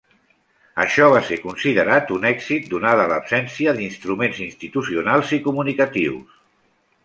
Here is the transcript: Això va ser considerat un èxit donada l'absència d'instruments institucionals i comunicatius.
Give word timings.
Això 0.83 1.09
va 1.15 1.19
ser 1.27 1.37
considerat 1.41 2.09
un 2.15 2.25
èxit 2.31 2.65
donada 2.73 3.05
l'absència 3.13 3.77
d'instruments 3.81 4.43
institucionals 4.49 5.39
i 5.41 5.43
comunicatius. 5.51 6.45